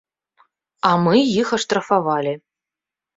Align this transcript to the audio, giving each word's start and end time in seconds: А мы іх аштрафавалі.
А 0.91 0.93
мы 1.07 1.21
іх 1.41 1.47
аштрафавалі. 1.57 2.33